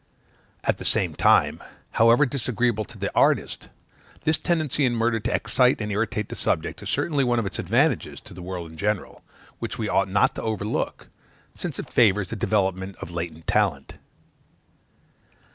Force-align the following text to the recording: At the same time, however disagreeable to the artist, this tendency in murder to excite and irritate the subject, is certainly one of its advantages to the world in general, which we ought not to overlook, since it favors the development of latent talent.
At 0.63 0.79
the 0.79 0.83
same 0.83 1.13
time, 1.13 1.61
however 1.91 2.25
disagreeable 2.25 2.85
to 2.85 2.97
the 2.97 3.13
artist, 3.15 3.69
this 4.23 4.39
tendency 4.39 4.83
in 4.83 4.95
murder 4.95 5.19
to 5.19 5.31
excite 5.35 5.79
and 5.79 5.91
irritate 5.91 6.29
the 6.29 6.35
subject, 6.35 6.81
is 6.81 6.89
certainly 6.89 7.23
one 7.23 7.37
of 7.37 7.45
its 7.45 7.59
advantages 7.59 8.19
to 8.21 8.33
the 8.33 8.41
world 8.41 8.71
in 8.71 8.77
general, 8.79 9.21
which 9.59 9.77
we 9.77 9.87
ought 9.87 10.09
not 10.09 10.33
to 10.33 10.41
overlook, 10.41 11.09
since 11.53 11.77
it 11.77 11.91
favors 11.93 12.29
the 12.31 12.35
development 12.35 12.95
of 12.95 13.11
latent 13.11 13.45
talent. 13.45 13.97